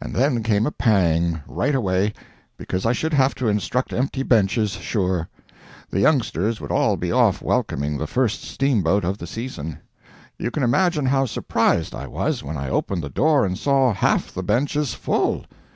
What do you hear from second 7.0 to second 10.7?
off welcoming the first steamboat of the season. You can